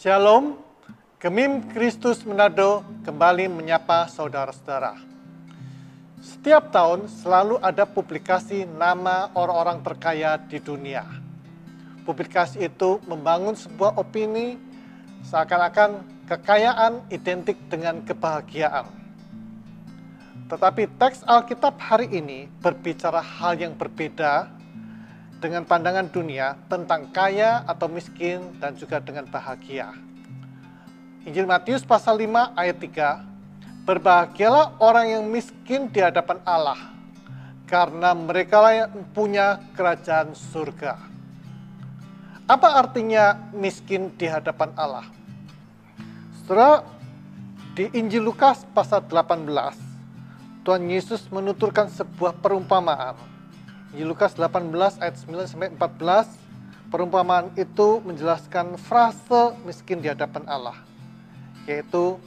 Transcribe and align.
Shalom, 0.00 0.56
Gemim 1.20 1.60
Kristus 1.76 2.24
Manado 2.24 2.80
kembali 3.04 3.52
menyapa 3.52 4.08
saudara-saudara. 4.08 4.96
Setiap 6.24 6.72
tahun 6.72 7.04
selalu 7.04 7.60
ada 7.60 7.84
publikasi 7.84 8.64
nama 8.64 9.28
orang-orang 9.36 9.84
terkaya 9.84 10.40
di 10.40 10.56
dunia. 10.56 11.04
Publikasi 12.08 12.64
itu 12.64 12.96
membangun 13.04 13.52
sebuah 13.52 14.00
opini 14.00 14.56
seakan-akan 15.28 16.24
kekayaan 16.32 17.04
identik 17.12 17.60
dengan 17.68 18.00
kebahagiaan. 18.00 18.88
Tetapi 20.48 20.96
teks 20.96 21.28
Alkitab 21.28 21.76
hari 21.76 22.08
ini 22.08 22.48
berbicara 22.64 23.20
hal 23.20 23.60
yang 23.60 23.76
berbeda 23.76 24.48
dengan 25.40 25.64
pandangan 25.64 26.12
dunia 26.12 26.54
tentang 26.68 27.08
kaya 27.10 27.64
atau 27.64 27.88
miskin 27.88 28.60
dan 28.60 28.76
juga 28.76 29.00
dengan 29.00 29.24
bahagia. 29.26 29.96
Injil 31.24 31.48
Matius 31.48 31.82
pasal 31.84 32.20
5 32.20 32.52
ayat 32.56 32.76
3, 32.76 33.88
Berbahagialah 33.88 34.76
orang 34.78 35.06
yang 35.08 35.24
miskin 35.26 35.88
di 35.88 36.04
hadapan 36.04 36.36
Allah, 36.44 36.76
karena 37.64 38.12
mereka 38.12 38.60
lah 38.60 38.72
yang 38.84 38.92
punya 39.16 39.56
kerajaan 39.72 40.36
surga. 40.36 41.00
Apa 42.44 42.76
artinya 42.76 43.50
miskin 43.56 44.12
di 44.20 44.28
hadapan 44.28 44.70
Allah? 44.76 45.08
Setelah 46.40 46.84
di 47.72 47.88
Injil 47.96 48.28
Lukas 48.28 48.68
pasal 48.76 49.00
18, 49.08 49.48
Tuhan 50.60 50.84
Yesus 50.92 51.24
menuturkan 51.32 51.88
sebuah 51.88 52.36
perumpamaan 52.36 53.16
di 53.90 54.06
Lukas 54.06 54.38
18 54.38 54.70
ayat 55.02 55.16
9 55.18 55.50
sampai 55.50 55.70
14, 55.74 56.94
perumpamaan 56.94 57.50
itu 57.58 57.98
menjelaskan 58.06 58.78
frase 58.78 59.58
miskin 59.66 59.98
di 59.98 60.06
hadapan 60.06 60.46
Allah. 60.46 60.78
Yaitu 61.66 62.18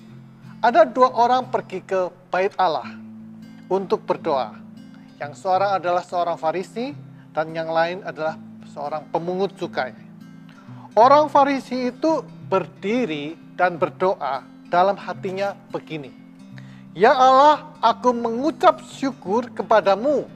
ada 0.59 0.83
dua 0.83 1.11
orang 1.15 1.47
pergi 1.47 1.79
ke 1.83 2.11
bait 2.27 2.51
Allah 2.59 2.87
untuk 3.71 4.03
berdoa. 4.03 4.59
Yang 5.19 5.39
seorang 5.39 5.79
adalah 5.79 6.03
seorang 6.03 6.35
Farisi 6.35 6.91
dan 7.31 7.55
yang 7.55 7.71
lain 7.71 8.03
adalah 8.03 8.35
seorang 8.71 9.07
pemungut 9.07 9.55
cukai. 9.55 9.95
Orang 10.99 11.31
Farisi 11.31 11.91
itu 11.95 12.27
berdiri 12.51 13.39
dan 13.55 13.79
berdoa 13.79 14.43
dalam 14.67 14.99
hatinya 14.99 15.55
begini. 15.71 16.11
Ya 16.93 17.15
Allah, 17.15 17.73
aku 17.81 18.13
mengucap 18.13 18.83
syukur 18.85 19.49
kepadamu 19.49 20.29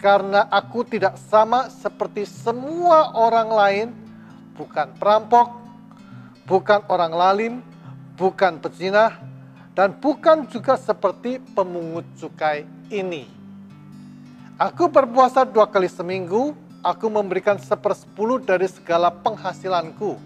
karena 0.00 0.48
aku 0.48 0.80
tidak 0.88 1.20
sama 1.28 1.68
seperti 1.68 2.24
semua 2.24 3.12
orang 3.12 3.48
lain, 3.52 3.88
bukan 4.56 4.88
perampok, 4.96 5.60
bukan 6.48 6.80
orang 6.88 7.12
lalim, 7.12 7.54
bukan 8.16 8.56
pezina, 8.56 9.20
dan 9.76 9.92
bukan 9.92 10.48
juga 10.48 10.80
seperti 10.80 11.36
pemungut 11.52 12.08
cukai 12.16 12.64
ini. 12.88 13.28
Aku 14.56 14.88
berpuasa 14.88 15.44
dua 15.44 15.68
kali 15.68 15.88
seminggu, 15.88 16.56
aku 16.80 17.06
memberikan 17.12 17.60
sepersepuluh 17.60 18.40
dari 18.40 18.72
segala 18.72 19.12
penghasilanku. 19.12 20.16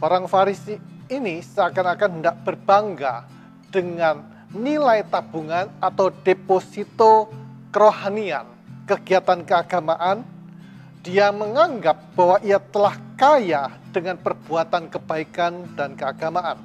Orang 0.00 0.24
Farisi 0.24 0.80
ini 1.12 1.44
seakan-akan 1.44 2.20
hendak 2.20 2.36
berbangga 2.48 3.28
dengan 3.68 4.24
nilai 4.52 5.04
tabungan 5.08 5.68
atau 5.80 6.08
deposito 6.24 7.41
kerohanian, 7.72 8.46
kegiatan 8.84 9.40
keagamaan, 9.42 10.22
dia 11.02 11.32
menganggap 11.34 12.14
bahwa 12.14 12.38
ia 12.44 12.60
telah 12.60 12.94
kaya 13.18 13.72
dengan 13.90 14.20
perbuatan 14.20 14.86
kebaikan 14.92 15.66
dan 15.74 15.98
keagamaan. 15.98 16.60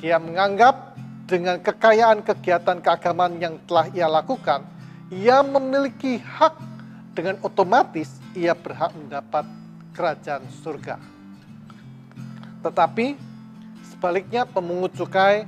Dia 0.00 0.16
menganggap 0.16 0.96
dengan 1.28 1.60
kekayaan 1.60 2.24
kegiatan 2.24 2.78
keagamaan 2.80 3.36
yang 3.42 3.60
telah 3.68 3.90
ia 3.92 4.08
lakukan, 4.08 4.64
ia 5.12 5.44
memiliki 5.44 6.16
hak 6.22 6.56
dengan 7.12 7.36
otomatis 7.44 8.22
ia 8.32 8.56
berhak 8.56 8.94
mendapat 8.96 9.44
kerajaan 9.92 10.48
surga. 10.64 10.96
Tetapi 12.64 13.18
sebaliknya 13.92 14.48
pemungut 14.48 14.96
cukai 14.96 15.44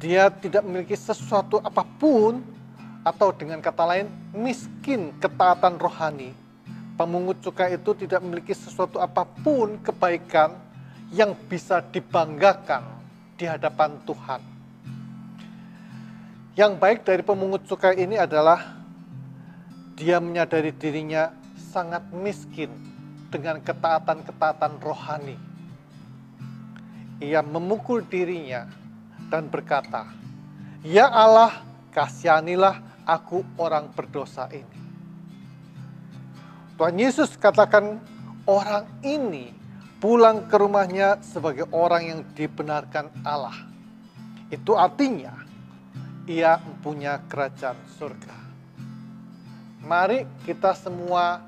dia 0.00 0.28
tidak 0.32 0.64
memiliki 0.64 0.96
sesuatu 0.96 1.60
apa 1.60 1.84
pun 1.84 2.53
atau 3.04 3.30
dengan 3.36 3.60
kata 3.60 3.84
lain 3.84 4.08
miskin 4.32 5.12
ketaatan 5.20 5.76
rohani. 5.76 6.32
Pemungut 6.96 7.44
cukai 7.44 7.76
itu 7.76 7.92
tidak 7.92 8.24
memiliki 8.24 8.56
sesuatu 8.56 8.96
apa 8.96 9.28
pun 9.44 9.76
kebaikan 9.84 10.56
yang 11.12 11.36
bisa 11.46 11.84
dibanggakan 11.92 12.82
di 13.36 13.44
hadapan 13.44 14.00
Tuhan. 14.08 14.40
Yang 16.54 16.72
baik 16.78 16.98
dari 17.02 17.22
pemungut 17.26 17.66
cukai 17.66 17.98
ini 17.98 18.16
adalah 18.16 18.78
dia 19.98 20.22
menyadari 20.22 20.70
dirinya 20.70 21.34
sangat 21.58 22.06
miskin 22.14 22.70
dengan 23.28 23.58
ketaatan-ketaatan 23.58 24.78
rohani. 24.78 25.34
Ia 27.18 27.42
memukul 27.42 28.06
dirinya 28.06 28.70
dan 29.26 29.50
berkata, 29.50 30.06
"Ya 30.86 31.10
Allah, 31.10 31.58
kasihanilah 31.90 32.93
aku 33.04 33.44
orang 33.60 33.92
berdosa 33.92 34.48
ini. 34.50 34.80
Tuhan 36.74 36.96
Yesus 36.98 37.38
katakan 37.38 38.02
orang 38.50 38.88
ini 39.06 39.54
pulang 40.02 40.50
ke 40.50 40.56
rumahnya 40.58 41.22
sebagai 41.22 41.70
orang 41.70 42.02
yang 42.02 42.20
dibenarkan 42.34 43.08
Allah. 43.22 43.54
Itu 44.50 44.74
artinya 44.74 45.32
ia 46.26 46.58
mempunyai 46.60 47.24
kerajaan 47.30 47.78
surga. 47.96 48.36
Mari 49.84 50.24
kita 50.48 50.72
semua 50.74 51.44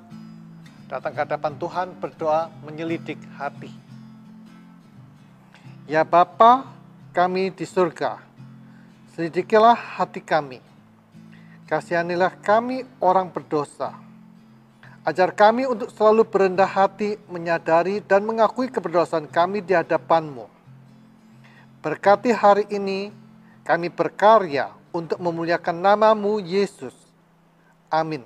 datang 0.86 1.12
ke 1.16 1.20
hadapan 1.24 1.52
Tuhan 1.58 1.88
berdoa 1.98 2.52
menyelidik 2.62 3.18
hati. 3.34 3.72
Ya 5.90 6.06
Bapa 6.06 6.68
kami 7.10 7.50
di 7.50 7.64
surga, 7.64 8.20
selidikilah 9.14 9.74
hati 9.74 10.20
kami 10.20 10.60
Kasihanilah 11.66 12.38
kami 12.47 12.87
orang 13.03 13.27
berdosa. 13.27 13.91
Ajar 15.03 15.34
kami 15.34 15.66
untuk 15.66 15.91
selalu 15.91 16.22
berendah 16.27 16.66
hati, 16.66 17.19
menyadari 17.27 18.03
dan 18.03 18.22
mengakui 18.27 18.71
keberdosaan 18.71 19.27
kami 19.27 19.62
di 19.62 19.75
hadapan-Mu. 19.75 20.47
Berkati 21.82 22.31
hari 22.34 22.66
ini, 22.71 23.10
kami 23.66 23.91
berkarya 23.91 24.71
untuk 24.94 25.19
memuliakan 25.19 25.78
namamu 25.78 26.38
Yesus. 26.38 26.94
Amin. 27.91 28.22